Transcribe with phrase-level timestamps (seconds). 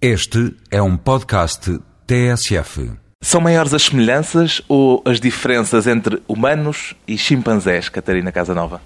[0.00, 2.92] Este é um podcast TSF.
[3.22, 8.82] São maiores as semelhanças ou as diferenças entre humanos e chimpanzés, Catarina Casanova?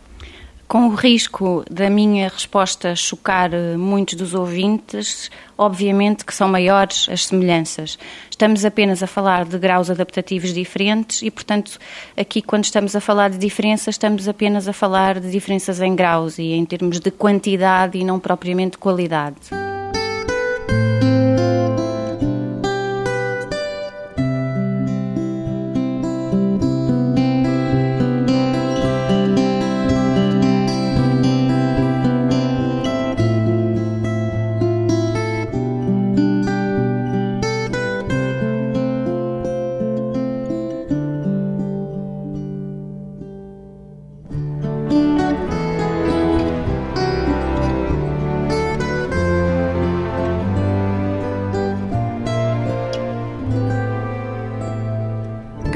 [0.68, 7.08] Com o risco da minha resposta chocar eh, muitos dos ouvintes, obviamente que são maiores
[7.10, 7.98] as semelhanças.
[8.30, 11.76] Estamos apenas a falar de graus adaptativos diferentes e, portanto,
[12.16, 16.38] aqui quando estamos a falar de diferenças, estamos apenas a falar de diferenças em graus
[16.38, 19.69] e em termos de quantidade e não propriamente de qualidade.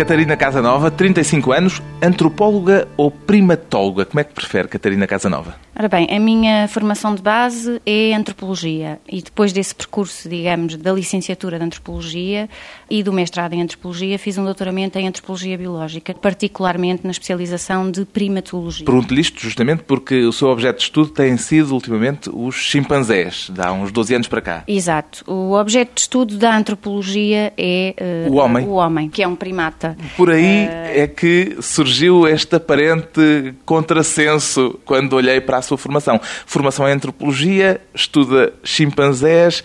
[0.04, 4.04] Catarina Casanova, 35 anos, antropóloga ou primatóloga?
[4.04, 5.63] Como é que prefere, Catarina Casanova?
[5.76, 10.92] Ora bem, a minha formação de base é antropologia e depois desse percurso, digamos, da
[10.92, 12.48] licenciatura de antropologia
[12.88, 18.04] e do mestrado em antropologia, fiz um doutoramento em antropologia biológica, particularmente na especialização de
[18.04, 18.86] primatologia.
[18.86, 23.60] Pergunto-lhe isto justamente porque o seu objeto de estudo tem sido ultimamente os chimpanzés, de
[23.60, 24.62] há uns 12 anos para cá.
[24.68, 25.24] Exato.
[25.26, 28.64] O objeto de estudo da antropologia é uh, o homem.
[28.64, 29.96] O homem, que é um primata.
[30.16, 30.70] Por aí uh...
[30.70, 36.20] é que surgiu este aparente contrassenso quando olhei para a sua formação.
[36.46, 39.62] Formação em antropologia, estuda chimpanzés,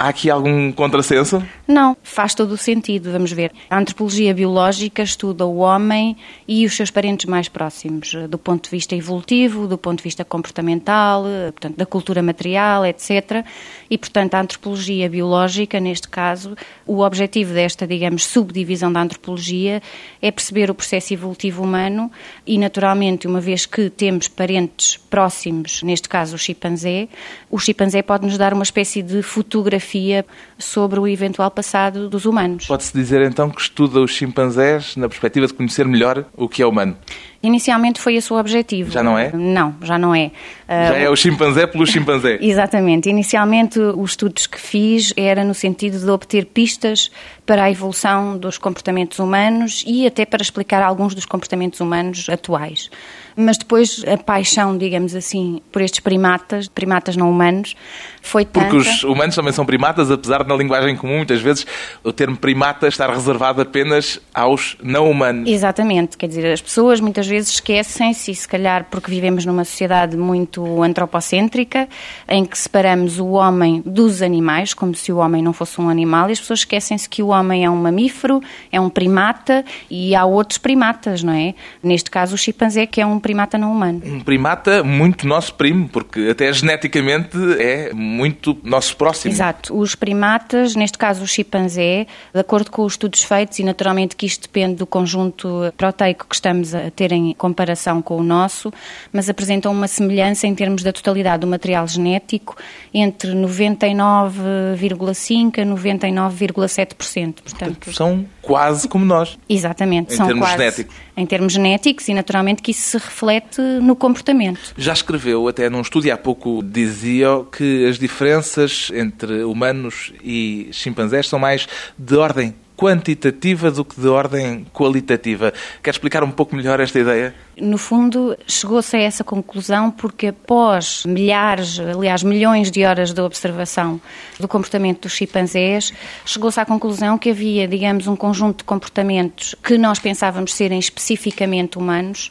[0.00, 1.46] Há aqui algum contrassenso?
[1.68, 3.12] Não, faz todo o sentido.
[3.12, 3.52] Vamos ver.
[3.68, 6.16] A antropologia biológica estuda o homem
[6.48, 10.24] e os seus parentes mais próximos, do ponto de vista evolutivo, do ponto de vista
[10.24, 13.44] comportamental, portanto, da cultura material, etc.
[13.90, 19.82] E, portanto, a antropologia biológica, neste caso, o objetivo desta, digamos, subdivisão da antropologia
[20.22, 22.10] é perceber o processo evolutivo humano
[22.46, 27.08] e, naturalmente, uma vez que temos parentes próximos, neste caso o chimpanzé,
[27.50, 30.24] o chimpanzé pode nos dar uma espécie de fotografia
[30.56, 32.66] sobre o eventual passado dos humanos.
[32.66, 36.66] Pode-se dizer então que estuda os chimpanzés na perspectiva de conhecer melhor o que é
[36.66, 36.96] humano?
[37.42, 38.90] Inicialmente foi esse o objetivo.
[38.90, 39.32] Já não é?
[39.32, 40.30] Não, já não é.
[40.68, 42.38] Já é o chimpanzé pelo chimpanzé.
[42.40, 43.08] Exatamente.
[43.08, 47.10] Inicialmente os estudos que fiz era no sentido de obter pistas
[47.46, 52.90] para a evolução dos comportamentos humanos e até para explicar alguns dos comportamentos humanos atuais.
[53.34, 57.74] Mas depois a paixão, digamos assim, por estes primatas, primatas não humanos,
[58.20, 58.66] foi tanta...
[58.66, 61.66] Porque os humanos também são primatas, apesar de na linguagem comum muitas vezes
[62.04, 65.48] o termo primata estar reservado apenas aos não humanos.
[65.48, 66.16] Exatamente.
[66.16, 70.82] Quer dizer, as pessoas muitas vezes esquecem-se, e se calhar porque vivemos numa sociedade muito
[70.82, 71.88] antropocêntrica,
[72.28, 76.28] em que separamos o homem dos animais, como se o homem não fosse um animal,
[76.28, 78.42] e as pessoas esquecem-se que o homem é um mamífero,
[78.72, 81.54] é um primata e há outros primatas, não é?
[81.82, 84.02] Neste caso, o chimpanzé, que é um primata não humano.
[84.04, 89.32] Um primata muito nosso primo, porque até geneticamente é muito nosso próximo.
[89.32, 89.78] Exato.
[89.78, 94.26] Os primatas, neste caso o chimpanzé, de acordo com os estudos feitos, e naturalmente que
[94.26, 98.72] isto depende do conjunto proteico que estamos a ter em comparação com o nosso,
[99.12, 102.56] mas apresentam uma semelhança em termos da totalidade do material genético
[102.92, 107.34] entre 99,5% a 99,7%.
[107.42, 109.38] Portanto, são quase como nós.
[109.48, 110.14] Exatamente.
[110.14, 110.96] Em são termos quase, genéticos.
[111.16, 114.74] Em termos genéticos e naturalmente que isso se reflete no comportamento.
[114.76, 121.28] Já escreveu, até num estudo há pouco dizia que as diferenças entre humanos e chimpanzés
[121.28, 121.66] são mais
[121.98, 125.52] de ordem quantitativa do que de ordem qualitativa.
[125.82, 127.34] Quer explicar um pouco melhor esta ideia?
[127.60, 134.00] No fundo, chegou-se a essa conclusão porque após milhares, aliás, milhões de horas de observação
[134.38, 135.92] do comportamento dos chimpanzés,
[136.24, 141.76] chegou-se à conclusão que havia, digamos, um conjunto de comportamentos que nós pensávamos serem especificamente
[141.76, 142.30] humanos,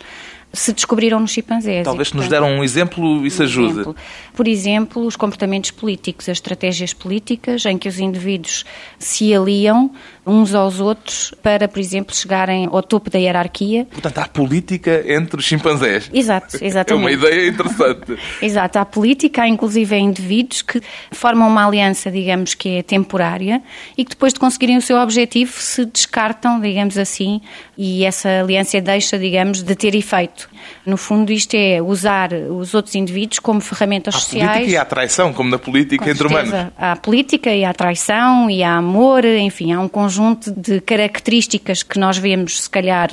[0.52, 1.84] se descobriram nos chimpanzés.
[1.84, 3.72] Talvez se nos deram um exemplo isso um ajude.
[3.72, 3.96] Exemplo.
[4.34, 8.66] Por exemplo, os comportamentos políticos, as estratégias políticas em que os indivíduos
[8.98, 9.92] se aliam
[10.26, 13.86] uns aos outros para, por exemplo, chegarem ao topo da hierarquia.
[13.92, 16.10] Portanto, há política entre os chimpanzés.
[16.14, 16.90] Exato, exatamente.
[16.90, 18.18] É uma ideia interessante.
[18.42, 20.82] Exato, há política, há inclusive indivíduos que
[21.12, 23.62] formam uma aliança, digamos, que é temporária
[23.98, 27.42] e que depois de conseguirem o seu objetivo se descartam, digamos assim,
[27.78, 30.50] e essa aliança deixa, digamos, de ter efeito.
[30.86, 34.50] No fundo, isto é usar os outros indivíduos como ferramentas há sociais.
[34.50, 36.52] Há política e há traição, como na política Com entre certeza.
[36.56, 36.74] humanos.
[36.78, 40.09] Há política e há traição e há amor, enfim, há um conjunto
[40.52, 43.12] de características que nós vemos, se calhar,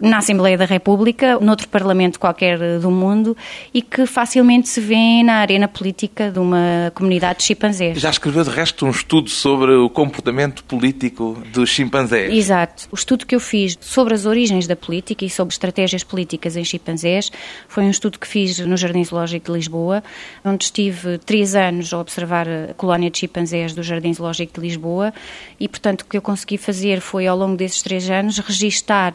[0.00, 3.36] na Assembleia da República, noutro parlamento qualquer do mundo,
[3.74, 7.98] e que facilmente se vê na arena política de uma comunidade de chimpanzés.
[7.98, 12.32] Já escreveu, de resto, um estudo sobre o comportamento político dos chimpanzés.
[12.32, 12.88] Exato.
[12.92, 16.64] O estudo que eu fiz sobre as origens da política e sobre estratégias políticas em
[16.64, 17.30] chimpanzés
[17.66, 20.02] foi um estudo que fiz no Jardim Zoológico de Lisboa,
[20.44, 25.12] onde estive três anos a observar a colónia de chimpanzés do Jardim Zoológico de Lisboa
[25.58, 29.14] e, portanto, o que eu consegui fazer foi, ao longo desses três anos, registar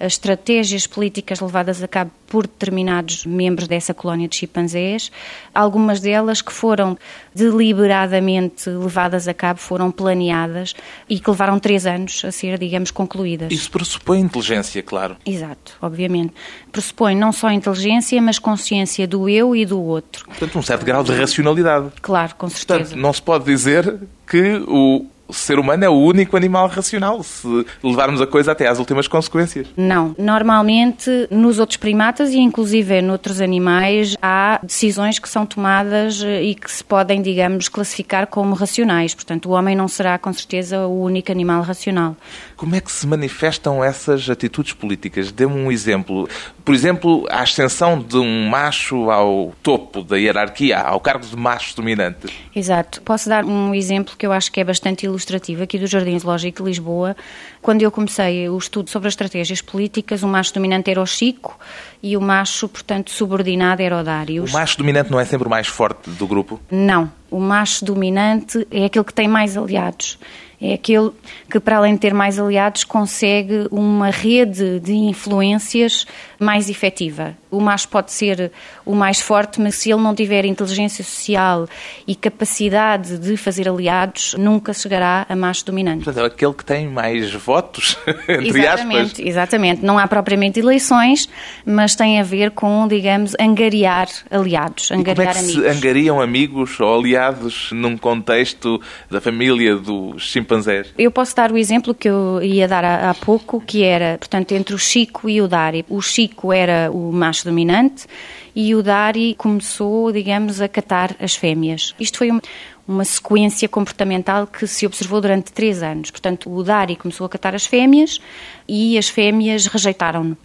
[0.00, 5.10] as estratégias políticas levadas a cabo por determinados membros dessa colónia de chimpanzés,
[5.52, 6.96] algumas delas que foram
[7.34, 10.74] deliberadamente levadas a cabo, foram planeadas
[11.10, 13.52] e que levaram três anos a ser, digamos, concluídas.
[13.52, 15.16] Isso pressupõe inteligência, claro.
[15.26, 16.32] Exato, obviamente.
[16.70, 20.24] Pressupõe não só inteligência, mas consciência do eu e do outro.
[20.26, 21.90] Portanto, um certo grau de racionalidade.
[22.00, 22.78] Claro, com certeza.
[22.78, 27.22] Portanto, não se pode dizer que o o ser humano é o único animal racional,
[27.22, 27.46] se
[27.82, 29.66] levarmos a coisa até às últimas consequências.
[29.74, 30.14] Não.
[30.18, 36.54] Normalmente, nos outros primatas e inclusive noutros animais, há decisões que são tomadas eh, e
[36.54, 39.14] que se podem, digamos, classificar como racionais.
[39.14, 42.14] Portanto, o homem não será, com certeza, o único animal racional.
[42.62, 45.32] Como é que se manifestam essas atitudes políticas?
[45.32, 46.28] Dê-me um exemplo.
[46.64, 51.74] Por exemplo, a ascensão de um macho ao topo da hierarquia, ao cargo de macho
[51.74, 52.28] dominante.
[52.54, 53.02] Exato.
[53.02, 56.62] Posso dar um exemplo que eu acho que é bastante ilustrativo aqui do Jardim Zoológico
[56.62, 57.16] de Lisboa,
[57.60, 61.58] quando eu comecei o estudo sobre as estratégias políticas, o macho dominante era o Chico
[62.00, 64.44] e o macho, portanto, subordinado era o Dário.
[64.44, 66.60] O macho dominante não é sempre o mais forte do grupo?
[66.70, 67.10] Não.
[67.28, 70.16] O macho dominante é aquele que tem mais aliados
[70.62, 71.10] é aquele
[71.50, 76.06] que, para além de ter mais aliados, consegue uma rede de influências
[76.38, 77.36] mais efetiva.
[77.50, 78.50] O macho pode ser
[78.86, 81.68] o mais forte, mas se ele não tiver inteligência social
[82.06, 86.04] e capacidade de fazer aliados, nunca chegará a macho dominante.
[86.04, 87.98] Portanto, é aquele que tem mais votos,
[88.28, 89.26] entre exatamente, aspas.
[89.26, 89.84] Exatamente.
[89.84, 91.28] Não há propriamente eleições,
[91.66, 95.72] mas tem a ver com, digamos, angariar aliados, angariar e como é que amigos.
[95.72, 98.80] se angariam amigos ou aliados num contexto
[99.10, 100.51] da família do chimpanzé?
[100.52, 100.92] Chimpanzés?
[100.98, 104.74] Eu posso dar o exemplo que eu ia dar há, pouco, que era, portanto, entre
[104.74, 105.84] o Chico e o Dari.
[105.88, 108.06] O Chico era o macho dominante
[108.54, 111.94] e o Dari começou, digamos, a catar as fêmeas.
[111.98, 112.42] Isto foi uma,
[112.86, 116.10] uma sequência comportamental que se observou durante três anos.
[116.10, 118.20] Portanto, o Dari começou a catar as fêmeas
[118.68, 120.36] e as fêmeas rejeitaram-no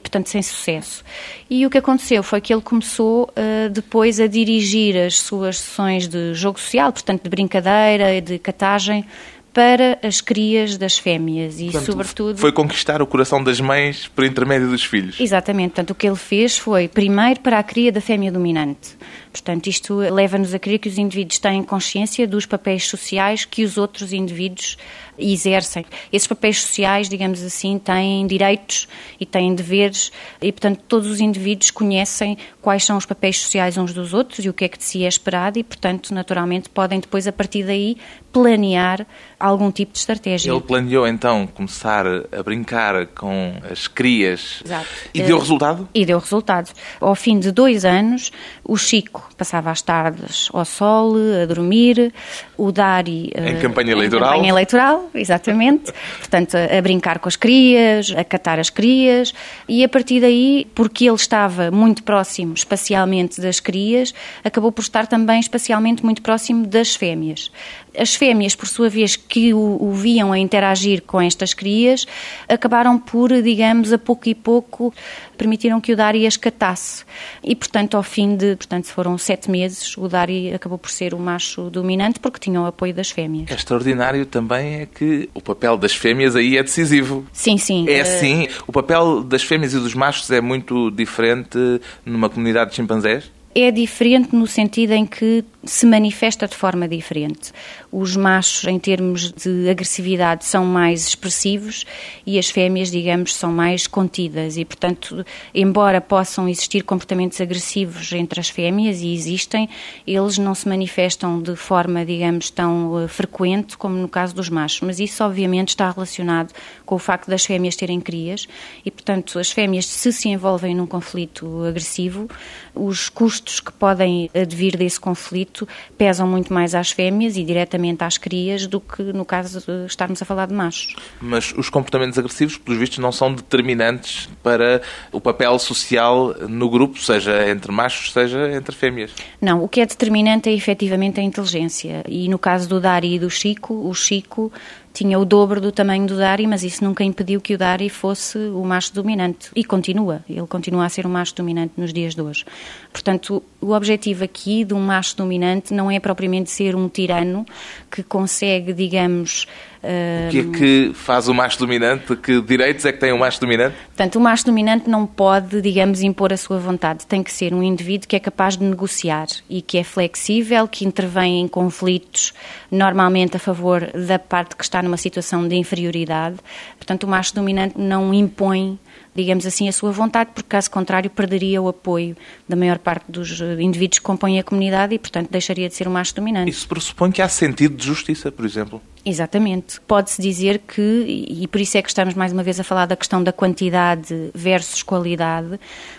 [0.00, 1.04] portanto sem sucesso.
[1.50, 6.08] E o que aconteceu foi que ele começou uh, depois a dirigir as suas sessões
[6.08, 9.04] de jogo social, portanto de brincadeira e de catagem,
[9.52, 12.38] para as crias das fêmeas e, Portanto, sobretudo.
[12.38, 15.18] Foi conquistar o coração das mães por intermédio dos filhos.
[15.18, 15.70] Exatamente.
[15.70, 18.96] Portanto, o que ele fez foi, primeiro, para a cria da fêmea dominante.
[19.32, 23.76] Portanto, isto leva-nos a crer que os indivíduos têm consciência dos papéis sociais que os
[23.76, 24.76] outros indivíduos
[25.18, 25.84] exercem.
[26.12, 28.88] Esses papéis sociais, digamos assim, têm direitos
[29.18, 33.92] e têm deveres e, portanto, todos os indivíduos conhecem quais são os papéis sociais uns
[33.92, 37.00] dos outros e o que é que de si é esperado e, portanto, naturalmente, podem
[37.00, 37.96] depois, a partir daí,
[38.32, 39.06] planear
[39.40, 40.52] algum tipo de estratégia.
[40.52, 44.86] Ele planeou, então, começar a brincar com as crias Exato.
[45.12, 45.88] e deu Uh, resultado?
[45.94, 46.72] E deu resultado.
[47.00, 48.30] Ao fim de dois anos,
[48.64, 52.12] o Chico passava as tardes ao sol, a dormir,
[52.56, 53.32] o Dari...
[53.34, 54.32] Em uh, campanha em eleitoral.
[54.32, 55.92] campanha eleitoral, exatamente.
[56.18, 59.32] Portanto, a, a brincar com as crias, a catar as crias,
[59.68, 65.06] e a partir daí, porque ele estava muito próximo espacialmente das crias, acabou por estar
[65.06, 67.50] também espacialmente muito próximo das fêmeas.
[67.96, 72.06] As fêmeas, por sua vez, que o, o viam a interagir com estas crias,
[72.48, 74.92] acabaram por, digamos, a pouco e pouco,
[75.36, 77.04] permitiram que o Dari as catasse.
[77.42, 81.18] E, portanto, ao fim de, portanto, foram sete meses, o Dari acabou por ser o
[81.18, 83.50] macho dominante porque tinha o apoio das fêmeas.
[83.50, 87.24] É extraordinário também é que o papel das fêmeas aí é decisivo.
[87.32, 87.86] Sim, sim.
[87.88, 91.58] É eh, assim, o papel das fêmeas e dos machos é muito diferente
[92.04, 93.30] numa comunidade de chimpanzés?
[93.54, 97.52] É diferente no sentido em que se manifesta de forma diferente.
[97.92, 101.84] Os machos, em termos de agressividade, são mais expressivos
[102.26, 104.56] e as fêmeas, digamos, são mais contidas.
[104.56, 109.68] E, portanto, embora possam existir comportamentos agressivos entre as fêmeas, e existem,
[110.06, 114.80] eles não se manifestam de forma, digamos, tão uh, frequente como no caso dos machos.
[114.80, 116.52] Mas isso, obviamente, está relacionado
[116.86, 118.48] com o facto das fêmeas terem crias
[118.84, 122.28] e, portanto, as fêmeas, se se envolvem num conflito agressivo,
[122.74, 125.57] os custos que podem advir desse conflito
[125.96, 130.20] pesam muito mais às fêmeas e diretamente às crias do que no caso de estarmos
[130.20, 130.94] a falar de machos.
[131.20, 137.00] Mas os comportamentos agressivos, pelos vistos, não são determinantes para o papel social no grupo,
[137.00, 139.12] seja entre machos, seja entre fêmeas.
[139.40, 142.04] Não, o que é determinante é efetivamente a inteligência.
[142.08, 144.52] E no caso do Dari e do Chico, o Chico
[144.98, 148.36] tinha o dobro do tamanho do Dari, mas isso nunca impediu que o Dari fosse
[148.36, 149.48] o macho dominante.
[149.54, 152.44] E continua, ele continua a ser o macho dominante nos dias de hoje.
[152.92, 157.46] Portanto, o objetivo aqui de um macho dominante não é propriamente ser um tirano
[157.88, 159.46] que consegue, digamos,
[159.82, 162.16] o que é que faz o macho dominante?
[162.16, 163.76] Que direitos é que tem o macho dominante?
[163.86, 167.06] Portanto, o macho dominante não pode, digamos, impor a sua vontade.
[167.06, 170.84] Tem que ser um indivíduo que é capaz de negociar e que é flexível, que
[170.84, 172.32] intervém em conflitos,
[172.70, 176.36] normalmente a favor da parte que está numa situação de inferioridade.
[176.76, 178.78] Portanto, o macho dominante não impõe
[179.14, 182.16] digamos assim, a sua vontade, porque caso contrário perderia o apoio
[182.48, 185.88] da maior parte dos eh, indivíduos que compõem a comunidade e, portanto, deixaria de ser
[185.88, 186.50] o macho dominante.
[186.50, 188.80] Isso pressupõe que há sentido de justiça, por exemplo?
[189.04, 189.80] Exatamente.
[189.80, 192.96] Pode-se dizer que, e por isso é que estamos mais uma vez a falar da
[192.96, 195.58] questão da quantidade versus qualidade,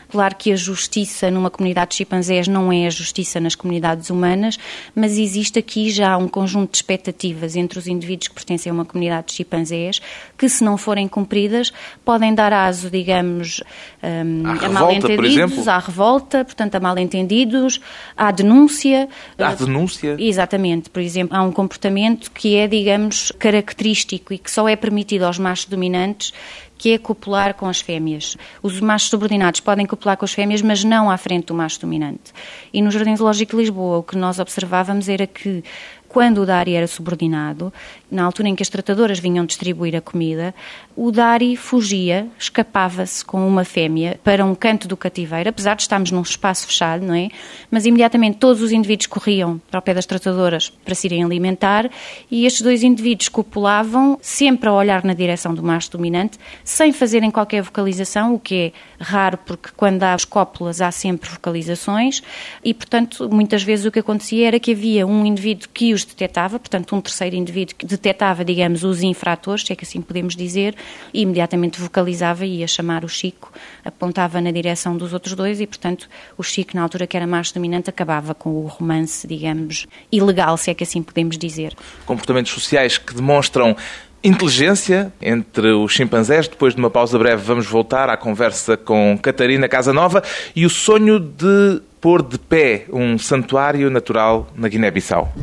[0.09, 4.57] Claro que a justiça numa comunidade de chimpanzés não é a justiça nas comunidades humanas,
[4.95, 8.85] mas existe aqui já um conjunto de expectativas entre os indivíduos que pertencem a uma
[8.85, 10.01] comunidade de chimpanzés
[10.37, 11.71] que, se não forem cumpridas,
[12.03, 13.61] podem dar aso, digamos,
[14.01, 17.79] um, a mal-entendidos, à revolta, portanto, a mal-entendidos,
[18.17, 19.07] à denúncia.
[19.37, 20.15] À denúncia?
[20.17, 20.89] Exatamente.
[20.89, 25.37] Por exemplo, há um comportamento que é, digamos, característico e que só é permitido aos
[25.37, 26.33] machos dominantes
[26.79, 28.37] que é copular com as fêmeas.
[28.63, 32.31] Os machos subordinados podem copular com as fêmeas, mas não à frente do macho dominante.
[32.73, 35.61] E no Jardim Zoológico de Lisboa, o que nós observávamos era que
[36.09, 37.71] quando o Dari era subordinado,
[38.11, 40.53] na altura em que as tratadoras vinham distribuir a comida,
[40.95, 46.11] o Dari fugia, escapava-se com uma fêmea para um canto do cativeiro, apesar de estarmos
[46.11, 47.29] num espaço fechado, não é?
[47.69, 51.89] Mas imediatamente todos os indivíduos corriam para o pé das tratadoras para se irem alimentar
[52.29, 57.29] e estes dois indivíduos copulavam sempre a olhar na direção do macho dominante, sem fazerem
[57.29, 62.21] qualquer vocalização, o que é raro porque quando há as cópulas há sempre vocalizações
[62.63, 66.59] e, portanto, muitas vezes o que acontecia era que havia um indivíduo que os detectava,
[66.59, 70.75] portanto, um terceiro indivíduo que detectava, digamos, os infratores, se é que assim podemos dizer,
[71.13, 73.51] e imediatamente vocalizava e ia chamar o Chico,
[73.83, 77.51] apontava na direção dos outros dois e, portanto, o Chico, na altura que era mais
[77.51, 81.75] dominante, acabava com o romance, digamos, ilegal, se é que assim podemos dizer.
[82.05, 83.75] Comportamentos sociais que demonstram
[84.23, 86.47] inteligência entre os chimpanzés.
[86.47, 90.23] Depois de uma pausa breve, vamos voltar à conversa com Catarina Casanova
[90.55, 95.33] e o sonho de pôr de pé um santuário natural na Guiné-Bissau.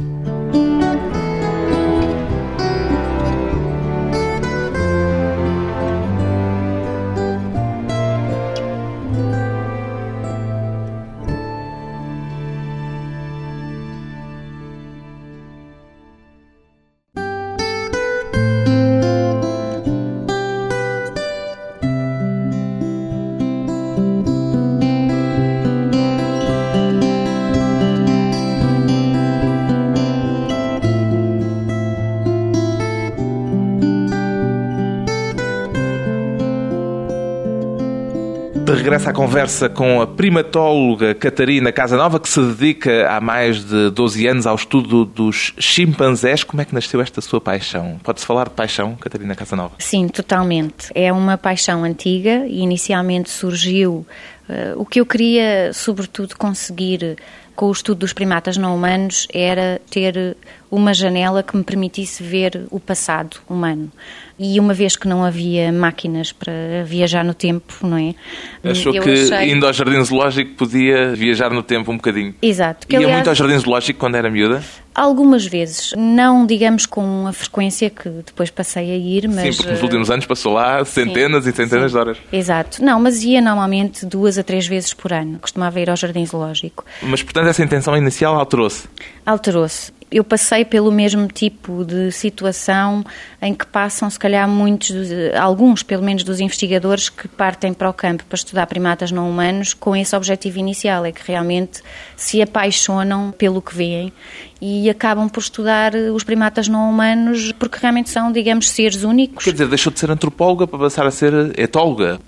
[39.26, 44.54] Conversa com a primatóloga Catarina Casanova, que se dedica há mais de 12 anos ao
[44.54, 46.44] estudo dos chimpanzés.
[46.44, 47.98] Como é que nasceu esta sua paixão?
[48.04, 49.74] Pode-se falar de paixão, Catarina Casanova?
[49.80, 50.92] Sim, totalmente.
[50.94, 54.06] É uma paixão antiga e inicialmente surgiu.
[54.48, 57.16] Uh, o que eu queria, sobretudo, conseguir
[57.56, 60.36] com o estudo dos primatas não humanos era ter
[60.70, 63.90] uma janela que me permitisse ver o passado humano.
[64.38, 66.52] E uma vez que não havia máquinas para
[66.84, 68.14] viajar no tempo, não é?
[68.62, 69.50] Achou eu que achei...
[69.50, 72.34] indo ao jardim zoológico podia viajar no tempo um bocadinho?
[72.42, 72.86] Exato.
[72.86, 73.14] Que, Ia aliás...
[73.14, 74.62] muito ao jardim zoológico quando era miúda?
[74.94, 79.56] Algumas vezes, não digamos com a frequência que depois passei a ir, mas...
[79.56, 81.96] Sim, porque nos últimos anos passou lá centenas sim, e centenas sim.
[81.96, 82.18] de horas.
[82.30, 82.84] Exato.
[82.84, 85.38] Não, mas ia normalmente duas a três vezes por ano.
[85.38, 86.84] Costumava ir ao jardim zoológico.
[87.02, 88.86] Mas, portanto, essa intenção inicial alterou-se?
[89.24, 93.04] Alterou-se eu passei pelo mesmo tipo de situação
[93.42, 94.94] em que passam, se calhar, muitos,
[95.38, 99.74] alguns, pelo menos, dos investigadores que partem para o campo para estudar primatas não humanos
[99.74, 101.82] com esse objetivo inicial, é que realmente
[102.16, 104.12] se apaixonam pelo que veem
[104.60, 109.44] e acabam por estudar os primatas não humanos porque realmente são, digamos, seres únicos.
[109.44, 112.18] Quer dizer, deixou de ser antropóloga para passar a ser etóloga?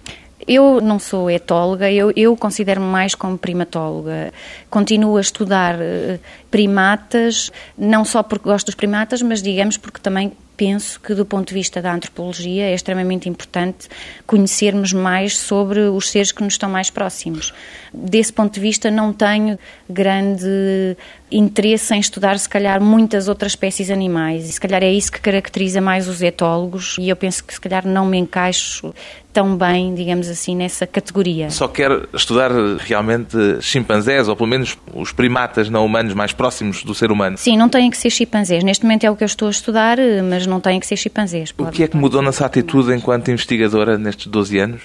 [0.48, 4.32] Eu não sou etóloga, eu, eu considero-me mais como primatóloga.
[4.70, 6.18] Continuo a estudar eh,
[6.50, 11.48] primatas, não só porque gosto dos primatas, mas digamos porque também penso que, do ponto
[11.48, 13.88] de vista da antropologia, é extremamente importante
[14.26, 17.54] conhecermos mais sobre os seres que nos estão mais próximos.
[17.94, 19.56] Desse ponto de vista, não tenho
[19.88, 20.96] grande
[21.30, 24.48] interesse em estudar, se calhar, muitas outras espécies animais.
[24.48, 27.60] E, se calhar, é isso que caracteriza mais os etólogos, e eu penso que, se
[27.60, 28.92] calhar, não me encaixo
[29.38, 31.48] tão bem, digamos assim, nessa categoria.
[31.48, 36.92] Só quer estudar realmente chimpanzés, ou pelo menos os primatas não humanos mais próximos do
[36.92, 37.38] ser humano?
[37.38, 38.64] Sim, não têm que ser chimpanzés.
[38.64, 39.96] Neste momento é o que eu estou a estudar,
[40.28, 41.54] mas não têm que ser chimpanzés.
[41.56, 44.82] O que é que mudou na sua atitude enquanto investigadora nestes 12 anos?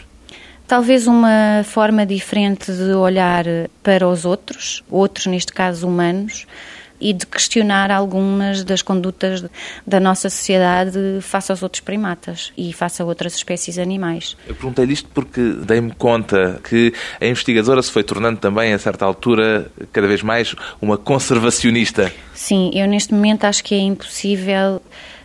[0.68, 3.46] Talvez uma forma diferente de olhar
[3.82, 6.46] para os outros, outros neste caso humanos,
[7.04, 9.44] e de questionar algumas das condutas
[9.86, 14.38] da nossa sociedade face aos outros primatas e face a outras espécies animais.
[14.48, 19.04] Eu perguntei-lhe isto porque dei-me conta que a investigadora se foi tornando também, a certa
[19.04, 22.10] altura, cada vez mais uma conservacionista.
[22.34, 24.82] Sim, eu neste momento acho que é impossível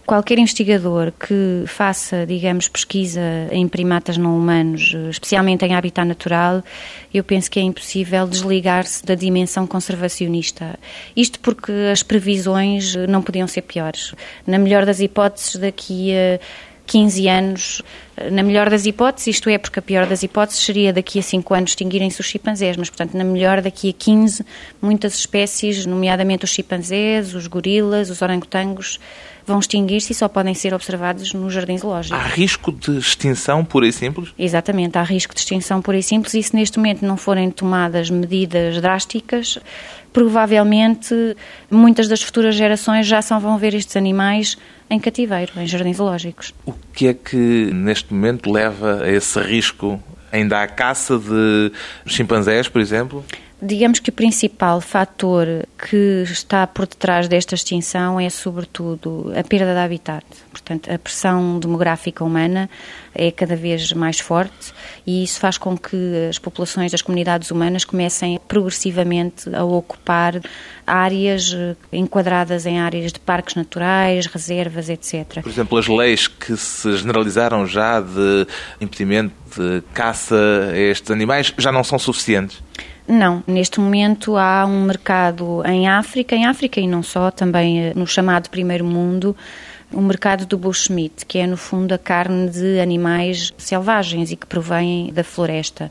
[0.08, 6.64] qualquer investigador que faça, digamos, pesquisa em primatas não humanos, especialmente em habitat natural,
[7.12, 10.78] eu penso que é impossível desligar-se da dimensão conservacionista.
[11.14, 14.14] Isto porque as previsões não podiam ser piores.
[14.46, 16.40] Na melhor das hipóteses, daqui a
[16.86, 17.82] 15 anos,
[18.32, 21.52] na melhor das hipóteses, isto é, porque a pior das hipóteses seria daqui a 5
[21.52, 24.42] anos extinguirem-se os chimpanzés, mas, portanto, na melhor, daqui a 15,
[24.80, 28.98] muitas espécies, nomeadamente os chimpanzés, os gorilas, os orangotangos,
[29.48, 32.14] vão extinguir-se e só podem ser observados no jardim zoológico.
[32.14, 34.30] Há risco de extinção pura e simples?
[34.38, 38.10] Exatamente, há risco de extinção pura e simples e se neste momento não forem tomadas
[38.10, 39.58] medidas drásticas,
[40.12, 41.14] provavelmente
[41.70, 44.56] muitas das futuras gerações já só vão ver estes animais
[44.90, 46.54] em cativeiro, em jardins zoológicos.
[46.64, 47.36] O que é que
[47.72, 50.02] neste momento leva a esse risco?
[50.30, 51.72] Ainda há caça de
[52.06, 53.24] chimpanzés, por exemplo?
[53.60, 59.72] Digamos que o principal fator que está por detrás desta extinção é, sobretudo, a perda
[59.72, 60.24] de habitat.
[60.52, 62.70] Portanto, a pressão demográfica humana
[63.12, 64.72] é cada vez mais forte
[65.04, 70.40] e isso faz com que as populações das comunidades humanas comecem progressivamente a ocupar
[70.86, 75.42] áreas eh, enquadradas em áreas de parques naturais, reservas, etc.
[75.42, 78.46] Por exemplo, as leis que se generalizaram já de
[78.80, 80.36] impedimento de caça
[80.72, 82.62] a estes animais já não são suficientes?
[83.08, 87.92] Não, neste momento há um mercado em África, em África e não só, também eh,
[87.96, 89.34] no chamado Primeiro Mundo,
[89.90, 94.46] o mercado do bushmeat, que é no fundo a carne de animais selvagens e que
[94.46, 95.90] provém da floresta.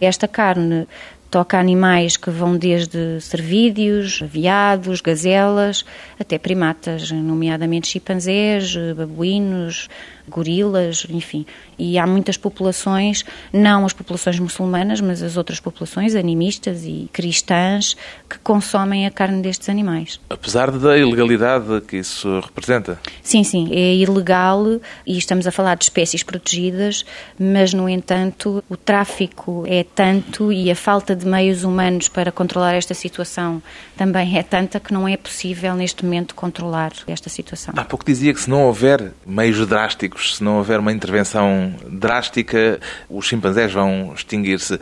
[0.00, 0.88] Esta carne
[1.30, 5.84] toca animais que vão desde cervídeos, veados, gazelas,
[6.18, 9.88] até primatas, nomeadamente chimpanzés, babuínos,
[10.28, 11.46] gorilas, enfim.
[11.78, 17.96] E há muitas populações, não as populações muçulmanas, mas as outras populações animistas e cristãs
[18.28, 20.20] que consomem a carne destes animais.
[20.30, 22.98] Apesar da ilegalidade que isso representa?
[23.22, 27.04] Sim, sim, é ilegal e estamos a falar de espécies protegidas,
[27.38, 32.74] mas no entanto o tráfico é tanto e a falta de meios humanos para controlar
[32.74, 33.62] esta situação
[33.96, 37.74] também é tanta que não é possível neste momento controlar esta situação.
[37.76, 42.80] Há pouco dizia que se não houver meios drásticos, se não houver uma intervenção drástica,
[43.08, 44.78] os chimpanzés vão extinguir-se.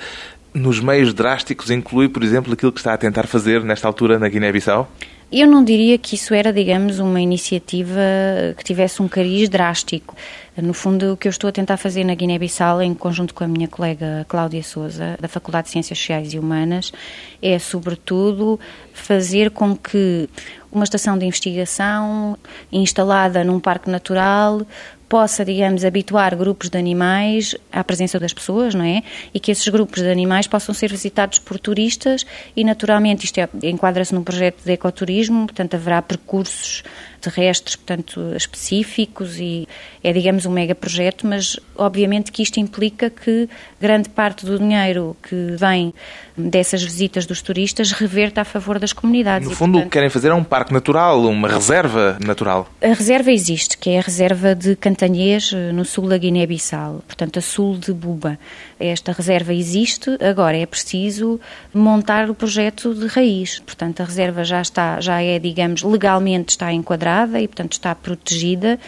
[0.54, 4.28] Nos meios drásticos inclui, por exemplo, aquilo que está a tentar fazer nesta altura na
[4.28, 4.90] Guiné-Bissau?
[5.32, 7.98] Eu não diria que isso era, digamos, uma iniciativa
[8.54, 10.14] que tivesse um cariz drástico.
[10.54, 13.48] No fundo, o que eu estou a tentar fazer na Guiné-Bissau, em conjunto com a
[13.48, 16.92] minha colega Cláudia Souza, da Faculdade de Ciências Sociais e Humanas,
[17.40, 18.60] é, sobretudo,
[18.92, 20.28] fazer com que
[20.70, 22.36] uma estação de investigação
[22.70, 24.66] instalada num parque natural
[25.12, 29.02] possa, digamos, habituar grupos de animais à presença das pessoas, não é?
[29.34, 32.24] E que esses grupos de animais possam ser visitados por turistas
[32.56, 36.82] e, naturalmente, isto é, enquadra-se num projeto de ecoturismo, portanto, haverá percursos
[37.22, 39.68] terrestres, portanto, específicos e
[40.02, 43.48] é, digamos, um mega projeto, mas obviamente que isto implica que
[43.80, 45.94] grande parte do dinheiro que vem
[46.36, 49.48] dessas visitas dos turistas reverta a favor das comunidades.
[49.48, 52.68] No fundo, portanto, o que querem fazer é um parque natural, uma reserva natural.
[52.82, 57.42] A reserva existe, que é a reserva de Cantanhês, no sul da Guiné-Bissau, portanto, a
[57.42, 58.38] sul de Buba.
[58.84, 61.40] Esta reserva existe, agora é preciso
[61.72, 63.60] montar o projeto de raiz.
[63.60, 68.80] Portanto, a reserva já está, já é, digamos, legalmente está enquadrada e, portanto, está protegida.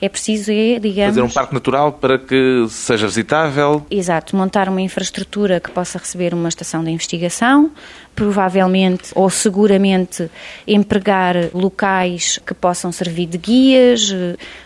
[0.00, 1.14] É preciso, é, digamos...
[1.16, 3.84] Fazer um parque natural para que seja visitável.
[3.90, 7.70] Exato, montar uma infraestrutura que possa receber uma estação de investigação,
[8.14, 10.30] provavelmente ou seguramente
[10.66, 14.14] empregar locais que possam servir de guias,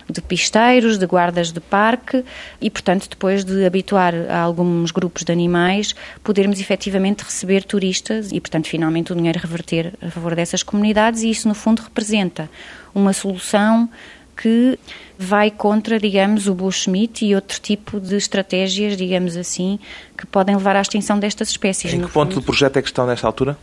[0.08, 2.24] de pisteiros, de guardas de parque
[2.60, 8.40] e, portanto, depois de habituar a alguns grupos de animais, podermos efetivamente receber turistas e,
[8.40, 12.50] portanto, finalmente o dinheiro reverter a favor dessas comunidades e isso, no fundo, representa
[12.94, 13.88] uma solução
[14.36, 14.78] que
[15.18, 19.78] vai contra, digamos, o bushmeat e outro tipo de estratégias, digamos assim,
[20.16, 21.94] que podem levar à extinção destas espécies.
[21.94, 23.56] Em que ponto do projeto é que estão nesta altura?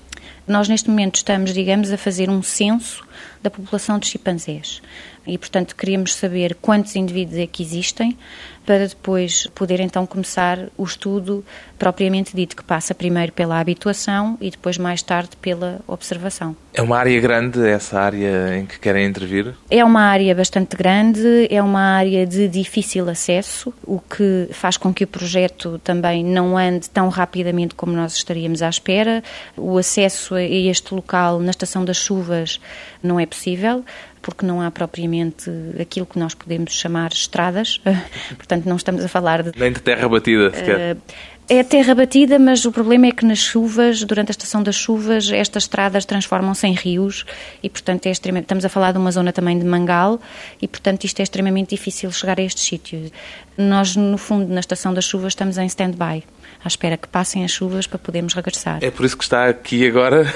[0.47, 3.05] Nós, neste momento, estamos, digamos, a fazer um censo
[3.41, 4.81] da população de chimpanzés.
[5.25, 8.17] e, portanto, queríamos saber quantos indivíduos é que existem
[8.65, 11.43] para depois poder então começar o estudo
[11.77, 16.55] propriamente dito, que passa primeiro pela habituação e depois mais tarde pela observação.
[16.73, 19.53] É uma área grande essa área em que querem intervir?
[19.69, 24.93] É uma área bastante grande, é uma área de difícil acesso, o que faz com
[24.93, 29.21] que o projeto também não ande tão rapidamente como nós estaríamos à espera.
[29.57, 32.59] O acesso a este local na estação das chuvas
[33.03, 33.83] não é possível
[34.23, 37.79] porque não há propriamente aquilo que nós podemos chamar estradas,
[38.37, 39.51] portanto não estamos a falar de...
[39.57, 40.95] Nem de terra batida sequer.
[40.95, 41.01] Uh,
[41.49, 45.29] é terra batida, mas o problema é que nas chuvas, durante a estação das chuvas,
[45.29, 47.25] estas estradas transformam-se em rios
[47.61, 50.21] e, portanto, é extremamente, estamos a falar de uma zona também de mangal
[50.61, 53.11] e, portanto, isto é extremamente difícil chegar a estes sítios.
[53.57, 56.23] Nós, no fundo, na estação das chuvas, estamos em stand-by,
[56.63, 58.79] à espera que passem as chuvas para podermos regressar.
[58.81, 60.33] É por isso que está aqui agora?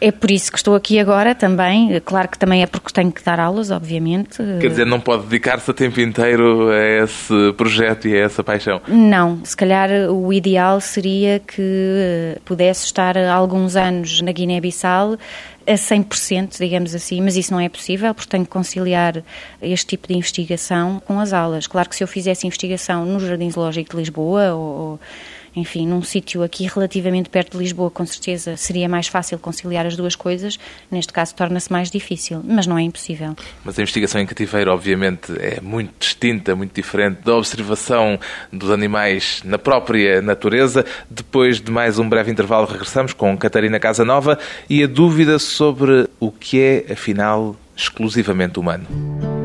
[0.00, 2.00] É por isso que estou aqui agora também.
[2.04, 4.42] Claro que também é porque tenho que dar aulas, obviamente.
[4.60, 8.80] Quer dizer, não pode dedicar-se a tempo inteiro a esse projeto e a essa paixão?
[8.88, 9.40] Não.
[9.44, 15.16] Se calhar o ideal seria que pudesse estar alguns anos na Guiné-Bissau
[15.66, 19.22] a 100%, digamos assim, mas isso não é possível porque tenho que conciliar
[19.60, 21.66] este tipo de investigação com as aulas.
[21.66, 25.00] Claro que se eu fizesse investigação no Jardim Zoológico de Lisboa ou
[25.56, 29.96] enfim, num sítio aqui relativamente perto de Lisboa, com certeza seria mais fácil conciliar as
[29.96, 30.58] duas coisas.
[30.90, 33.34] Neste caso, torna-se mais difícil, mas não é impossível.
[33.64, 38.20] Mas a investigação em cativeiro, obviamente, é muito distinta, muito diferente da observação
[38.52, 40.84] dos animais na própria natureza.
[41.08, 44.38] Depois de mais um breve intervalo, regressamos com Catarina Casanova
[44.68, 49.35] e a dúvida sobre o que é, afinal, exclusivamente humano.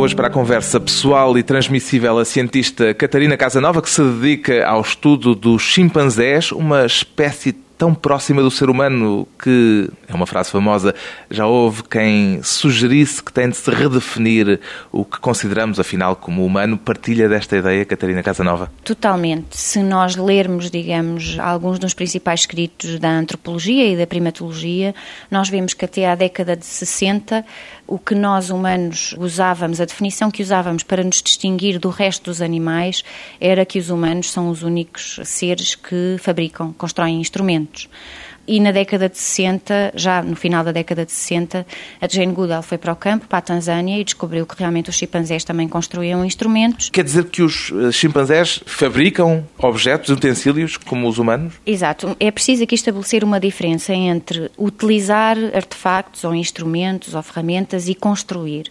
[0.00, 4.80] Hoje para a conversa pessoal e transmissível a cientista Catarina Casanova, que se dedica ao
[4.80, 10.94] estudo dos chimpanzés, uma espécie tão próxima do ser humano que, é uma frase famosa,
[11.30, 14.60] já houve quem sugerisse que tem de se redefinir
[14.92, 16.76] o que consideramos, afinal, como humano.
[16.76, 18.70] Partilha desta ideia, Catarina Casanova?
[18.84, 19.56] Totalmente.
[19.56, 24.94] Se nós lermos, digamos, alguns dos principais escritos da antropologia e da primatologia,
[25.30, 27.42] nós vemos que até à década de 60
[27.90, 32.40] o que nós humanos usávamos, a definição que usávamos para nos distinguir do resto dos
[32.40, 33.02] animais
[33.40, 37.88] era que os humanos são os únicos seres que fabricam, constroem instrumentos
[38.50, 41.64] e na década de 60, já no final da década de 60,
[42.00, 44.96] a Jane Goodall foi para o campo, para a Tanzânia, e descobriu que realmente os
[44.96, 46.90] chimpanzés também construíam instrumentos.
[46.90, 51.54] Quer dizer que os eh, chimpanzés fabricam objetos, utensílios, como os humanos?
[51.64, 52.16] Exato.
[52.18, 58.64] É preciso aqui estabelecer uma diferença entre utilizar artefactos ou instrumentos ou ferramentas e construir.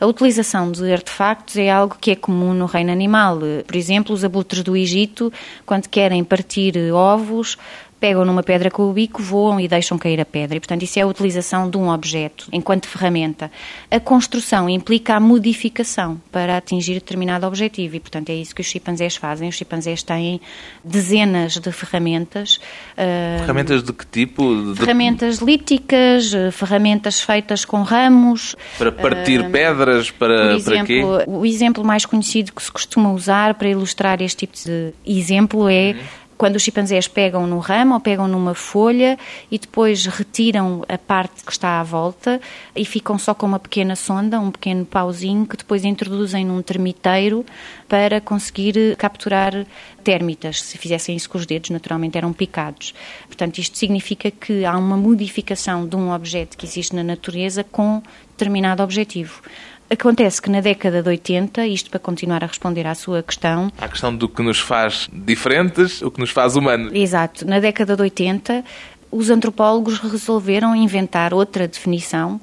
[0.00, 3.40] A utilização de artefactos é algo que é comum no reino animal.
[3.66, 5.30] Por exemplo, os abutres do Egito,
[5.66, 7.58] quando querem partir ovos,
[8.06, 10.56] pegam numa pedra com o bico, voam e deixam cair a pedra.
[10.56, 13.50] E, portanto, isso é a utilização de um objeto enquanto ferramenta.
[13.90, 18.66] A construção implica a modificação para atingir determinado objetivo e, portanto, é isso que os
[18.68, 19.48] chimpanzés fazem.
[19.48, 20.40] Os chimpanzés têm
[20.84, 22.60] dezenas de ferramentas.
[22.92, 24.54] Uh, ferramentas de que tipo?
[24.72, 24.78] De...
[24.78, 28.54] Ferramentas líticas, eh, ferramentas feitas com ramos.
[28.78, 31.02] Para partir uh, pedras, para, exemplo, para quê?
[31.26, 35.90] O exemplo mais conhecido que se costuma usar para ilustrar este tipo de exemplo é
[35.90, 39.18] uhum quando os chimpanzés pegam no ramo ou pegam numa folha
[39.50, 42.40] e depois retiram a parte que está à volta
[42.74, 47.44] e ficam só com uma pequena sonda, um pequeno pauzinho que depois introduzem num termiteiro
[47.88, 49.66] para conseguir capturar
[50.04, 50.60] térmitas.
[50.62, 52.94] Se fizessem isso com os dedos, naturalmente eram picados.
[53.26, 58.02] Portanto, isto significa que há uma modificação de um objeto que existe na natureza com
[58.36, 59.42] determinado objetivo.
[59.88, 63.70] Acontece que na década de 80, isto para continuar a responder à sua questão.
[63.78, 66.92] A questão do que nos faz diferentes, o que nos faz humanos.
[66.92, 67.46] Exato.
[67.46, 68.64] Na década de 80,
[69.10, 72.40] os antropólogos resolveram inventar outra definição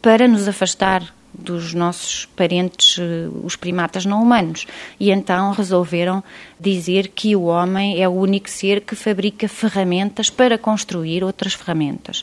[0.00, 1.02] para nos afastar
[1.36, 4.66] dos nossos parentes, eh, os primatas não humanos.
[5.00, 6.22] E então resolveram
[6.58, 12.22] dizer que o homem é o único ser que fabrica ferramentas para construir outras ferramentas.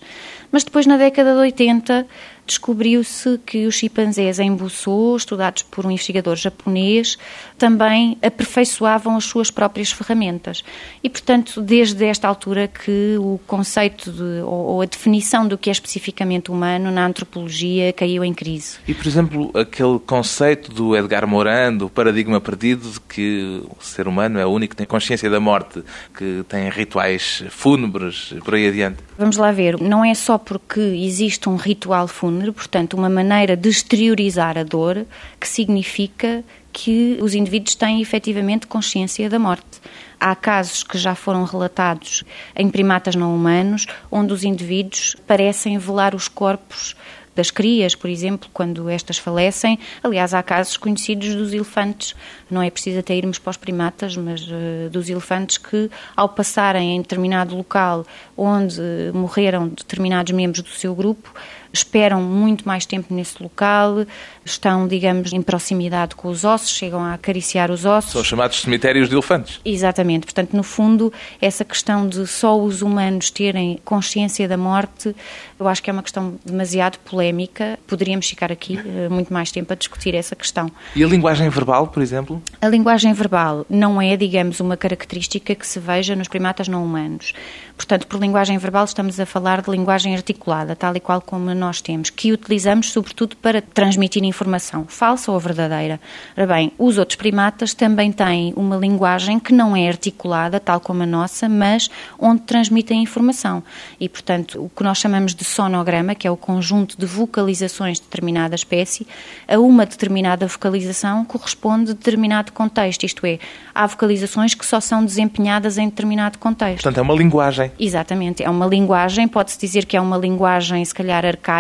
[0.52, 2.06] Mas depois, na década de 80,
[2.46, 7.18] descobriu-se que os chimpanzés em Bussô, estudados por um investigador japonês,
[7.58, 10.64] também aperfeiçoavam as suas próprias ferramentas.
[11.02, 15.72] E, portanto, desde esta altura que o conceito de, ou, a definição do que é
[15.72, 18.80] especificamente humano na antropologia caiu em crise.
[18.86, 24.08] E, por exemplo, aquele conceito do Edgar Morin, do paradigma perdido de que o ser
[24.08, 25.84] humano é o único que tem consciência da morte,
[26.18, 28.98] que tem rituais fúnebres, por aí adiante.
[29.18, 33.70] Vamos lá ver, não é só porque existe um ritual fúnebre, portanto, uma maneira de
[33.70, 35.06] exteriorizar a dor,
[35.40, 39.82] que significa que os indivíduos têm efetivamente consciência da morte.
[40.20, 42.24] Há casos que já foram relatados
[42.56, 46.96] em primatas não humanos, onde os indivíduos parecem velar os corpos
[47.36, 49.80] das crias, por exemplo, quando estas falecem.
[50.04, 52.16] Aliás, há casos conhecidos dos elefantes,
[52.50, 56.96] não é preciso até irmos para os primatas, mas uh, dos elefantes que, ao passarem
[56.96, 58.06] em determinado local
[58.38, 58.82] onde
[59.14, 61.34] morreram determinados membros do seu grupo,
[61.74, 64.06] esperam muito mais tempo nesse local,
[64.44, 68.12] estão, digamos, em proximidade com os ossos, chegam a acariciar os ossos.
[68.12, 69.60] São chamados cemitérios de elefantes.
[69.64, 70.26] Exatamente.
[70.26, 75.16] Portanto, no fundo, essa questão de só os humanos terem consciência da morte,
[75.60, 77.78] eu acho que é uma questão demasiado polémica.
[77.88, 80.72] Poderíamos ficar aqui eh, muito mais tempo a discutir essa questão.
[80.96, 82.42] E a linguagem verbal, por exemplo?
[82.60, 87.34] A linguagem verbal não é, digamos, uma característica que se veja nos primatas não humanos.
[87.76, 91.80] Portanto, por linguagem verbal estamos a falar de linguagem articulada, tal e qual como nós
[91.80, 96.02] temos, que utilizamos sobretudo para transmitir informação, falsa ou verdadeira.
[96.36, 101.04] Ora bem, os outros primatas também têm uma linguagem que não é articulada, tal como
[101.04, 103.64] a nossa, mas onde transmitem informação.
[104.00, 108.06] E, portanto, o que nós chamamos de sonograma, que é o conjunto de vocalizações de
[108.06, 109.08] determinada espécie,
[109.48, 113.38] a uma determinada vocalização corresponde a determinado contexto, isto é,
[113.74, 116.84] há vocalizações que só são desempenhadas em determinado contexto.
[116.84, 117.72] Portanto, é uma linguagem.
[117.80, 121.51] Exatamente, é uma linguagem, pode-se dizer que é uma linguagem se calhar arcaica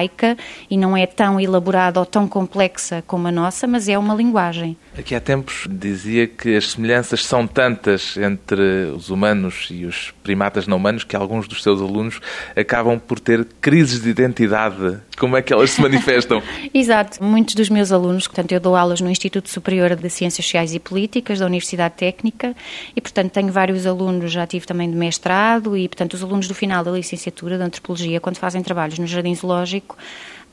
[0.70, 4.78] e não é tão elaborada ou tão complexa como a nossa, mas é uma linguagem.
[4.98, 10.68] Aqui há tempos dizia que as semelhanças são tantas entre os humanos e os primatas
[10.68, 12.20] não humanos que alguns dos seus alunos
[12.58, 15.00] acabam por ter crises de identidade.
[15.18, 16.44] Como é que elas se manifestam?
[16.74, 17.24] Exato.
[17.24, 20.80] Muitos dos meus alunos, portanto, eu dou aulas no Instituto Superior de Ciências Sociais e
[20.80, 22.54] Políticas da Universidade Técnica
[22.94, 26.54] e, portanto, tenho vários alunos, já tive também de mestrado e, portanto, os alunos do
[26.54, 29.98] final da licenciatura de Antropologia, quando fazem trabalhos no Jardim Zoológico,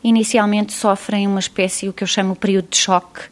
[0.03, 3.22] inicialmente sofrem uma espécie, o que eu chamo de período de choque,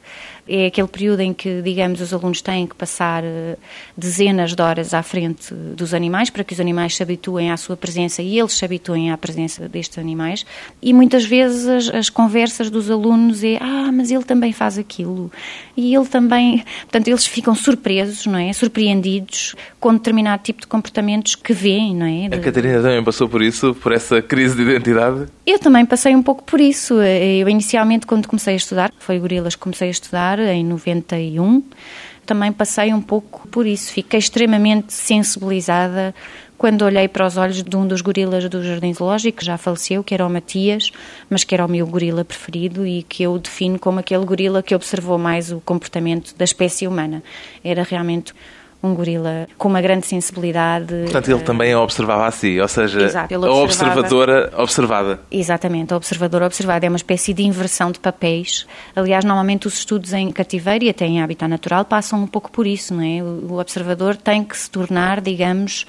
[0.49, 3.57] é aquele período em que, digamos, os alunos têm que passar eh,
[3.97, 7.77] dezenas de horas à frente dos animais para que os animais se habituem à sua
[7.77, 10.47] presença e eles se habituem à presença destes animais.
[10.81, 15.33] E muitas vezes as, as conversas dos alunos é: ah, mas ele também faz aquilo.
[15.77, 16.65] E ele também.
[16.83, 18.53] Portanto, eles ficam surpresos, não é?
[18.53, 22.27] Surpreendidos com determinado tipo de comportamentos que veem, não é?
[22.27, 25.27] A Catarina também passou por isso, por essa crise de identidade?
[25.45, 26.95] Eu também passei um pouco por isso.
[27.03, 31.63] Eu, inicialmente, quando comecei a estudar, foi gorilas que comecei a estudar em 91,
[32.25, 33.93] também passei um pouco por isso.
[33.93, 36.15] Fiquei extremamente sensibilizada
[36.59, 40.03] quando olhei para os olhos de um dos gorilas do Jardim Zoológico, que já faleceu,
[40.03, 40.91] que era o Matias,
[41.29, 44.75] mas que era o meu gorila preferido e que eu defino como aquele gorila que
[44.75, 47.23] observou mais o comportamento da espécie humana.
[47.63, 48.33] Era realmente
[48.87, 50.95] um gorila com uma grande sensibilidade.
[51.05, 55.21] Portanto, ele também a observava a si, ou seja, Exato, a observadora observada.
[55.31, 56.87] Exatamente, a observadora observada.
[56.87, 58.67] É uma espécie de inversão de papéis.
[58.95, 62.67] Aliás, normalmente os estudos em cativeiro e até em habitat natural passam um pouco por
[62.67, 63.23] isso, não é?
[63.23, 65.87] O observador tem que se tornar, digamos,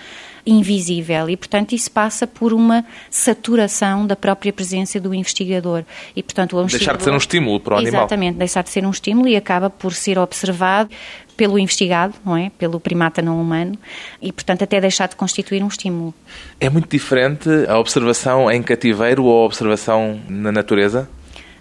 [0.47, 5.83] invisível e, portanto, isso passa por uma saturação da própria presença do investigador.
[6.15, 6.63] E, portanto.
[6.63, 8.01] Deixar de ser um estímulo para o animal.
[8.01, 10.89] Exatamente, deixar de ser um estímulo e acaba por ser observado
[11.35, 12.49] pelo investigado, não é?
[12.57, 13.77] Pelo primata não humano
[14.19, 16.13] e, portanto, até deixar de constituir um estímulo.
[16.59, 21.07] É muito diferente a observação em cativeiro ou a observação na natureza?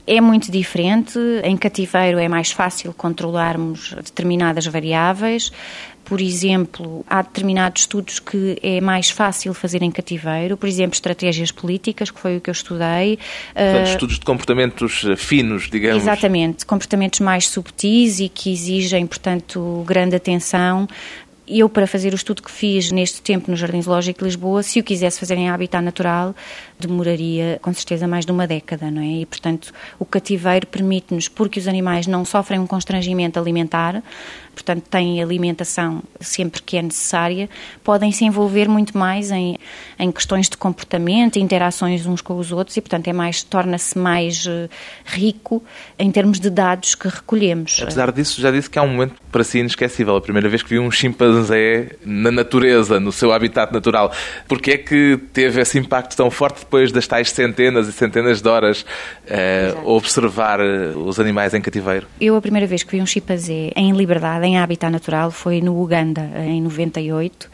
[0.07, 1.19] É muito diferente.
[1.43, 5.51] Em cativeiro é mais fácil controlarmos determinadas variáveis.
[6.07, 11.51] Por exemplo, há determinados estudos que é mais fácil fazer em cativeiro, por exemplo, estratégias
[11.51, 13.19] políticas, que foi o que eu estudei.
[13.53, 16.03] Portanto, uh, estudos de comportamentos eh, finos, digamos.
[16.03, 20.87] Exatamente, comportamentos mais subtis e que exigem, portanto, grande atenção
[21.49, 24.81] eu, para fazer o estudo que fiz neste tempo no Jardim Zoológico de Lisboa, se
[24.81, 26.35] o quisesse fazer em habitat natural,
[26.79, 29.21] demoraria com certeza mais de uma década, não é?
[29.23, 34.03] E, portanto, o cativeiro permite-nos, porque os animais não sofrem um constrangimento alimentar,
[34.55, 37.49] portanto, têm alimentação sempre que é necessária,
[37.85, 39.59] podem se envolver muito mais em,
[39.99, 44.47] em questões de comportamento, interações uns com os outros e, portanto, é mais, torna-se mais
[44.47, 44.69] uh,
[45.05, 45.63] rico
[45.99, 47.81] em termos de dados que recolhemos.
[47.83, 50.71] Apesar disso, já disse que há um momento para si inesquecível, a primeira vez que
[50.71, 54.13] vi um chimpanzé na natureza, no seu habitat natural.
[54.49, 58.49] Porque é que teve esse impacto tão forte depois das tais centenas e centenas de
[58.49, 62.07] horas uh, observar eh, os animais em cativeiro?
[62.21, 65.81] Eu, a primeira vez que vi um chimpanzé em liberdade, em habitat natural, foi no
[65.81, 67.49] Uganda, em 98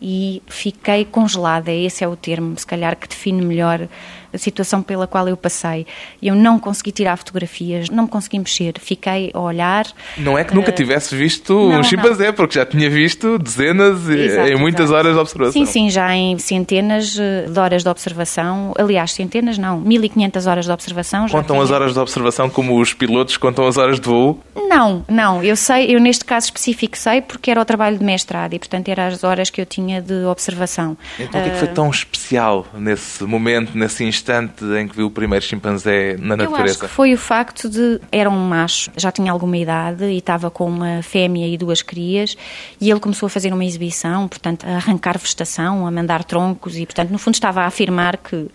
[0.00, 1.70] e fiquei congelada.
[1.72, 3.88] Esse é o termo, se calhar, que define melhor
[4.32, 5.86] a situação pela qual eu passei.
[6.22, 9.86] Eu não consegui tirar fotografias, não me consegui mexer, fiquei a olhar.
[10.16, 10.74] Não é que nunca uh...
[10.74, 14.98] tivesse visto não, um chimpanzé, porque já tinha visto dezenas exato, em muitas exato.
[14.98, 15.52] horas de observação.
[15.52, 18.72] Sim, sim, já em centenas eh, de horas de observação.
[18.78, 21.28] Aliás, centenas não, 1500 horas de observação.
[21.28, 24.40] Contam as horas de observação como os pilotos contam as horas de voo?
[24.54, 25.42] Não, não.
[25.42, 28.88] Eu sei, eu neste caso específico sei porque era o trabalho de mestrado e, portanto,
[28.88, 30.96] eram as horas que eu tinha de observação.
[31.18, 34.15] Então, o que, é que foi eh, tão especial nesse momento, nesse instante?
[34.16, 36.62] Instante em que viu o primeiro chimpanzé na natureza?
[36.62, 40.18] Eu acho que foi o facto de era um macho, já tinha alguma idade e
[40.18, 42.36] estava com uma fêmea e duas crias
[42.80, 46.86] e ele começou a fazer uma exibição, portanto, a arrancar vegetação, a mandar troncos e,
[46.86, 48.48] portanto, no fundo estava a afirmar que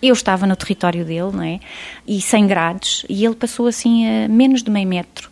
[0.00, 1.60] eu estava no território dele, não é?
[2.06, 5.28] E sem grades e ele passou assim a menos de meio metro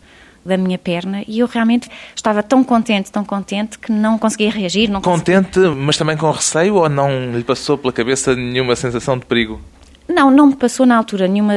[0.46, 4.88] da minha perna e eu realmente estava tão contente, tão contente que não conseguia reagir.
[4.88, 5.74] Não contente, conseguia...
[5.74, 9.60] mas também com receio ou não lhe passou pela cabeça nenhuma sensação de perigo?
[10.08, 11.52] Não, não me passou na altura nenhuma.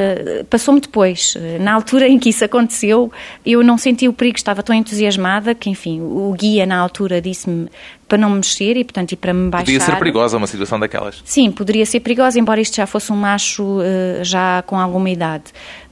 [0.48, 1.34] Passou-me depois.
[1.60, 3.10] Na altura em que isso aconteceu,
[3.46, 7.68] eu não senti o perigo, estava tão entusiasmada que, enfim, o guia na altura disse-me
[8.10, 9.66] para não me mexer e, portanto, e para me baixar.
[9.66, 11.22] Podia ser perigosa uma situação daquelas?
[11.24, 15.44] Sim, poderia ser perigosa, embora isto já fosse um macho uh, já com alguma idade.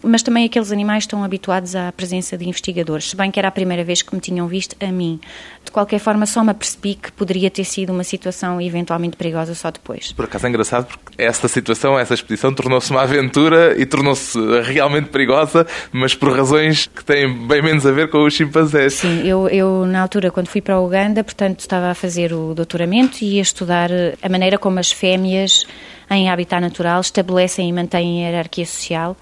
[0.03, 3.51] Mas também aqueles animais estão habituados à presença de investigadores, se bem que era a
[3.51, 5.21] primeira vez que me tinham visto a mim.
[5.65, 9.71] De qualquer forma, só me apercebi que poderia ter sido uma situação eventualmente perigosa só
[9.71, 10.13] depois.
[10.13, 15.09] Por acaso é engraçado porque esta situação, essa expedição, tornou-se uma aventura e tornou-se realmente
[15.09, 18.95] perigosa, mas por razões que têm bem menos a ver com os chimpanzés.
[18.95, 22.33] Sim, eu, eu na altura, quando fui para a Uganda, portanto, estava a fazer fazer
[22.33, 25.67] o doutoramento e a estudar eh, a maneira como as fêmeas
[26.11, 29.15] em habitat natural estabelecem e mantêm a hierarquia social.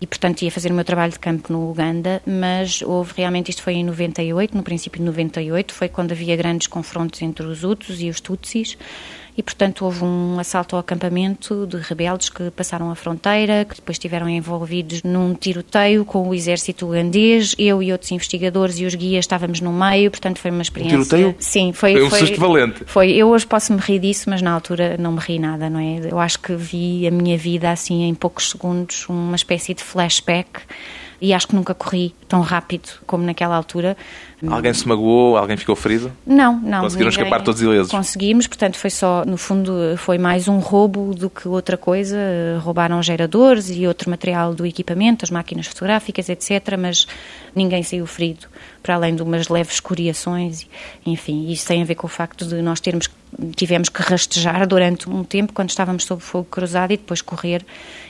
[0.00, 3.60] E, portanto, ia fazer o meu trabalho de campo no Uganda, mas houve realmente, isto
[3.60, 8.00] foi em 98, no princípio de 98, foi quando havia grandes confrontos entre os Hutus
[8.00, 8.78] e os Tutsis,
[9.38, 13.94] e, portanto, houve um assalto ao acampamento de rebeldes que passaram a fronteira, que depois
[13.94, 17.54] estiveram envolvidos num tiroteio com o exército ugandês.
[17.56, 20.98] Eu e outros investigadores e os guias estávamos no meio, portanto, foi uma experiência.
[20.98, 21.36] Um tiroteio?
[21.38, 21.92] Sim, foi.
[21.92, 22.82] Foi um foi, susto valente.
[22.84, 23.12] Foi.
[23.12, 26.00] Eu hoje posso me rir disso, mas na altura não me ri nada, não é?
[26.10, 30.62] Eu acho que vi a minha vida assim em poucos segundos, uma espécie de flashback
[31.20, 33.96] e acho que nunca corri tão rápido como naquela altura.
[34.46, 35.36] Alguém se magoou?
[35.36, 36.12] Alguém ficou ferido?
[36.24, 36.82] Não, não.
[36.82, 37.24] Conseguiram ninguém...
[37.24, 37.90] escapar todos ilesos?
[37.90, 42.16] Conseguimos, portanto foi só, no fundo, foi mais um roubo do que outra coisa.
[42.60, 47.06] Roubaram geradores e outro material do equipamento, as máquinas fotográficas, etc., mas
[47.54, 48.46] ninguém saiu ferido,
[48.82, 50.66] para além de umas leves escoriações.
[51.04, 53.08] Enfim, isso tem a ver com o facto de nós termos
[53.54, 57.62] tivemos que rastejar durante um tempo quando estávamos sob fogo cruzado e depois correr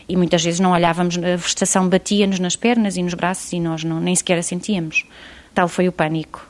[0.08, 3.82] e muitas vezes não olhávamos, a vegetação batia-nos nas pernas e nos braços e nós
[3.82, 5.04] não, nem sequer a sentíamos.
[5.58, 6.46] Tal foi o pânico.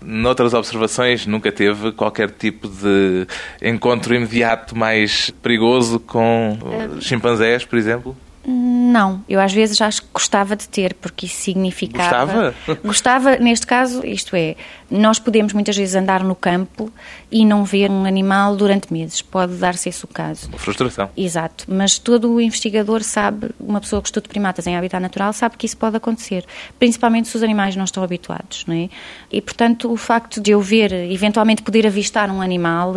[0.00, 3.26] Noutras observações, nunca teve qualquer tipo de
[3.60, 8.16] encontro imediato mais perigoso com uh, chimpanzés, por exemplo?
[8.44, 12.52] Não, eu às vezes acho que gostava de ter, porque isso significava.
[12.66, 12.80] Gostava?
[12.84, 14.56] Gostava, neste caso, isto é,
[14.90, 16.92] nós podemos muitas vezes andar no campo
[17.30, 19.22] e não ver um animal durante meses.
[19.22, 20.48] Pode dar-se esse o caso.
[20.48, 21.08] Uma frustração.
[21.16, 21.64] Exato.
[21.68, 25.64] Mas todo o investigador sabe, uma pessoa que estuda primatas em habitat natural, sabe que
[25.64, 26.44] isso pode acontecer.
[26.78, 28.88] Principalmente se os animais não estão habituados, não é?
[29.30, 32.94] E, portanto, o facto de eu ver, eventualmente poder avistar um animal,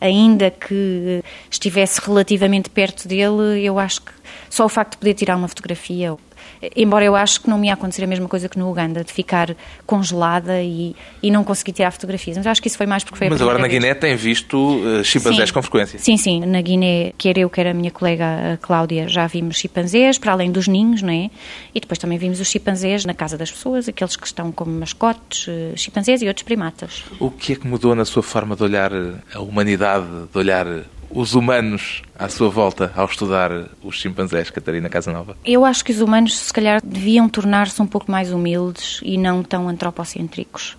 [0.00, 4.12] ainda que estivesse relativamente perto dele, eu acho que
[4.48, 6.16] só o facto de poder tirar uma fotografia
[6.76, 9.12] embora eu acho que não me ia acontecer a mesma coisa que no Uganda, de
[9.12, 9.54] ficar
[9.86, 12.36] congelada e, e não conseguir tirar fotografias.
[12.36, 15.04] Mas acho que isso foi mais porque foi Mas agora na Guiné tem visto uh,
[15.04, 15.98] chimpanzés com frequência?
[15.98, 16.40] Sim, sim.
[16.40, 20.50] Na Guiné, quer eu, quer a minha colega a Cláudia, já vimos chimpanzés, para além
[20.50, 21.30] dos ninhos, não é?
[21.74, 25.46] E depois também vimos os chimpanzés na casa das pessoas, aqueles que estão como mascotes,
[25.48, 27.04] uh, chimpanzés e outros primatas.
[27.18, 28.92] O que é que mudou na sua forma de olhar
[29.34, 30.66] a humanidade, de olhar
[31.10, 33.50] os humanos à sua volta ao estudar
[33.82, 35.36] os chimpanzés, Catarina Casanova?
[35.44, 39.42] Eu acho que os humanos, se calhar, deviam tornar-se um pouco mais humildes e não
[39.42, 40.76] tão antropocêntricos.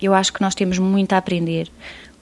[0.00, 1.68] Eu acho que nós temos muito a aprender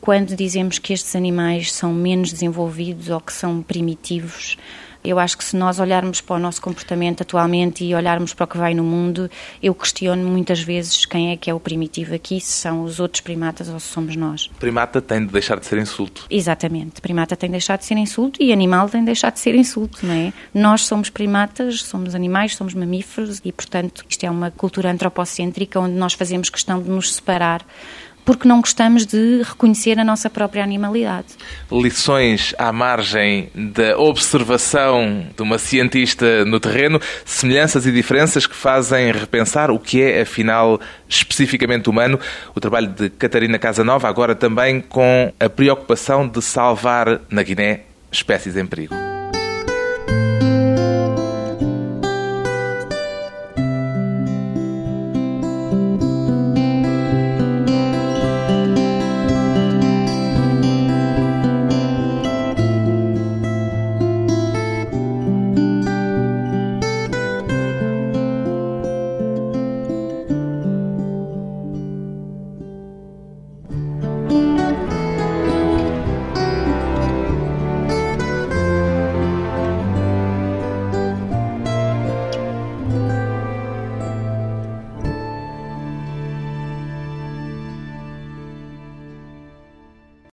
[0.01, 4.57] quando dizemos que estes animais são menos desenvolvidos ou que são primitivos
[5.05, 8.47] eu acho que se nós olharmos para o nosso comportamento atualmente e olharmos para o
[8.47, 9.31] que vai no mundo,
[9.63, 13.21] eu questiono muitas vezes quem é que é o primitivo aqui, se são os outros
[13.21, 14.49] primatas ou se somos nós.
[14.59, 16.27] Primata tem de deixar de ser insulto.
[16.31, 17.01] Exatamente.
[17.01, 20.07] Primata tem de deixar de ser insulto e animal tem de deixar de ser insulto,
[20.07, 20.33] não é?
[20.53, 25.95] Nós somos primatas, somos animais, somos mamíferos e, portanto, isto é uma cultura antropocêntrica onde
[25.95, 27.65] nós fazemos questão de nos separar
[28.31, 31.27] porque não gostamos de reconhecer a nossa própria animalidade.
[31.73, 39.11] Lições à margem da observação de uma cientista no terreno, semelhanças e diferenças que fazem
[39.11, 42.21] repensar o que é, afinal, especificamente humano.
[42.55, 47.81] O trabalho de Catarina Casanova, agora também com a preocupação de salvar na Guiné
[48.13, 49.10] espécies em perigo.